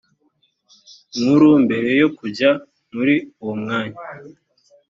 nkuru 1.19 1.49
mbere 1.65 1.89
yo 2.01 2.07
kujya 2.17 2.49
muri 2.95 3.15
uwo 3.41 3.53
mwanya 3.61 3.99